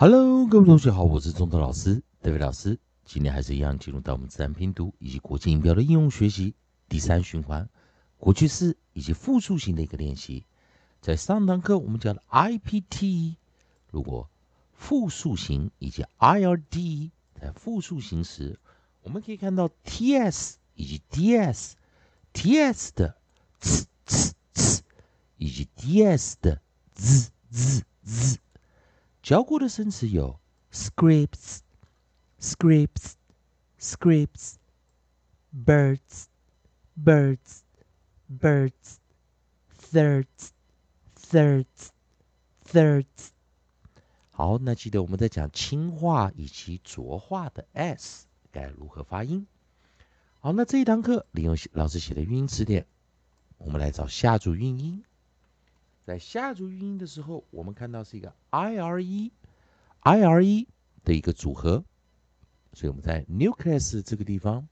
[0.00, 2.78] Hello，各位同学好，我是中德老师，David 老师。
[3.04, 6.54] 今天还是一样，进入到我们自然拼读以及国际音标的应用学习
[6.88, 7.68] 第三循环，
[8.16, 10.44] 过去式以及复数型的一个练习。
[11.00, 13.34] 在上堂课我们讲的 IPT，
[13.90, 14.30] 如果
[14.72, 18.60] 复数型以及 IRD 在复数型时，
[19.02, 23.16] 我们可以看到 TS 以及 DS，TS 的
[23.60, 24.78] ts ts ts
[25.38, 26.62] 以及 DS 的
[26.94, 27.87] z z z。
[29.28, 30.40] 教过的生词有
[30.72, 31.58] scripts。
[32.40, 33.12] scripts,
[33.78, 34.54] scripts,
[35.52, 36.28] birds,
[36.96, 37.60] birds,
[38.30, 38.96] birds,
[39.92, 40.48] thirds,
[41.14, 41.90] thirds,
[42.64, 43.04] thirds。
[44.30, 49.46] 好，那记得我们在讲轻化以及浊化的 s 该如何发音。
[50.40, 52.86] 好，那这一堂课利用老师写的韵音词典，
[53.58, 55.04] 我们来找下组韵音。
[56.08, 59.30] 在下组韵音的时候，我们看到是一个 i r e
[60.00, 60.66] i r e
[61.04, 61.84] 的一个组合。
[62.72, 64.66] 所以我们在 nucleus 这个地方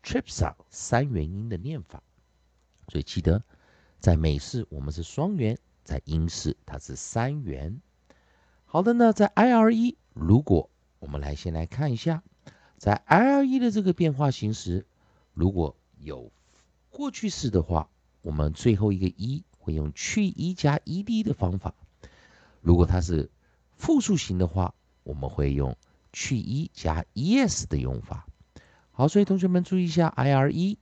[0.01, 2.01] trip 上三元音的念法，
[2.87, 3.43] 所以记得
[3.99, 7.81] 在美式我们是双元，在英式它是三元。
[8.63, 12.23] 好的呢，在 i r e，如果我们来先来看一下，
[12.85, 14.85] 在 i r e 的这个变化形式，
[15.33, 16.31] 如果有
[16.91, 17.89] 过去式的话。
[18.21, 21.75] 我们最后一个一会用去一加 ed 的方法。
[22.61, 23.29] 如果它是
[23.75, 24.73] 复数型的话，
[25.03, 25.77] 我们会用
[26.11, 28.25] 去一加 es 的用法。
[28.91, 30.77] 好，所以同学们注意一下，ire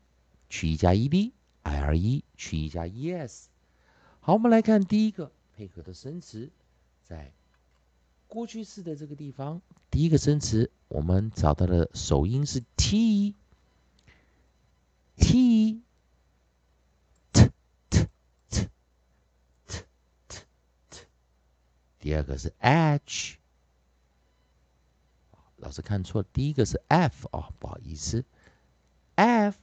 [0.50, 3.48] 去一加 ed，ire 去一加 es。
[4.22, 6.50] 好，我们来看第一个配合的生词，
[7.02, 7.34] 在
[8.34, 9.62] 过去式的这个地方，
[9.92, 13.36] 第一个生词我们找到的首音是 t，t。
[17.32, 17.52] t
[17.92, 18.08] t
[18.50, 18.68] t
[19.68, 20.42] t
[20.90, 21.06] t
[22.00, 23.38] 第二个是 h，
[25.58, 28.26] 老师看错，第一个是 f 哦，不好意思
[29.14, 29.60] ，f，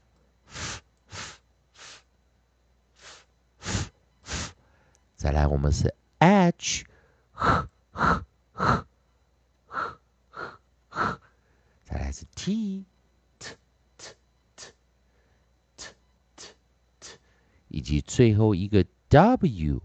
[5.16, 6.84] 再来我们是 h，
[12.09, 12.83] 再来是 t，
[17.69, 19.81] 以及最后一个 w，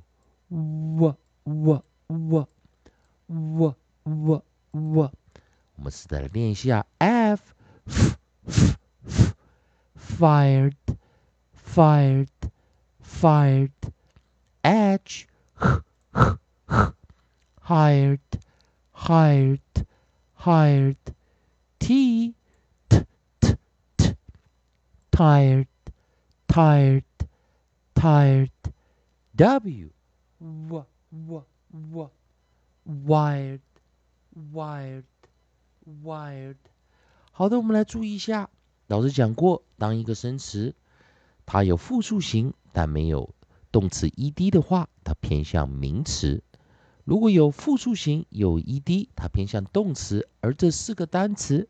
[0.98, 1.84] 哇哇。
[2.12, 2.44] w
[3.28, 5.12] w w w，
[5.76, 7.54] 我们试着来练一下 f
[7.86, 8.16] f
[9.06, 9.32] f
[9.94, 10.74] fired
[11.54, 12.26] fired
[13.00, 13.70] fired
[14.62, 15.82] h h
[16.66, 16.94] h
[17.62, 18.18] hired
[18.92, 19.60] hired
[20.36, 20.96] hired
[21.85, 22.33] t
[22.89, 23.05] t
[23.37, 24.15] t
[25.11, 25.67] tired
[26.47, 27.03] tired
[27.93, 28.49] tired
[29.35, 29.91] w
[30.39, 32.09] w w w
[32.87, 33.59] wired
[34.51, 35.03] wired
[36.03, 36.55] wired。
[37.31, 38.49] 好的，我们来注意一下。
[38.87, 40.73] 老师讲过，当一个生词
[41.45, 43.35] 它有复数型但没有
[43.71, 46.41] 动词 ed 的话，它偏向名词；
[47.03, 50.27] 如果有复数型有 ed，它偏向动词。
[50.41, 51.69] 而这四个单词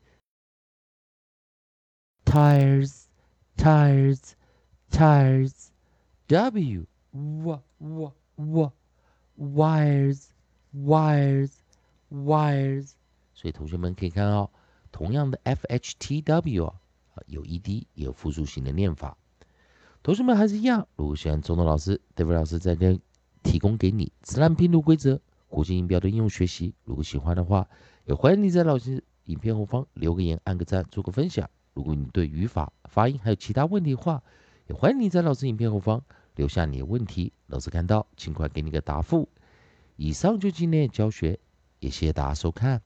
[2.31, 3.09] tires
[3.57, 4.35] tires
[4.89, 5.73] tires
[6.27, 8.71] w w w w
[9.37, 10.29] wires
[10.73, 11.51] wires
[12.09, 12.91] wires，
[13.33, 14.49] 所以同学们可以看到，
[14.93, 16.73] 同样的 f h t w 啊，
[17.25, 19.17] 有 e d 也有复数型的念法。
[20.01, 22.97] 同学们还是一样，如果喜欢中东老师，David 老师在这
[23.43, 25.19] 提供给你自然拼读规则、
[25.49, 26.73] 国际音标的应用学习。
[26.85, 27.67] 如果喜欢的话，
[28.05, 31.49] 也欢迎你在老师影片后方留个言、按个赞、做个分享。
[31.73, 34.21] 如果你对语法、发音还有其他问题的话，
[34.67, 36.03] 也欢迎你在老师影片后方
[36.35, 39.29] 留下你的问题，老师看到尽快给你个答复。
[39.95, 41.39] 以上就今天的教学，
[41.79, 42.81] 也谢谢大家收看。